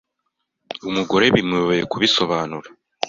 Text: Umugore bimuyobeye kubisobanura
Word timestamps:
Umugore 0.89 1.25
bimuyobeye 1.35 1.83
kubisobanura 1.91 2.69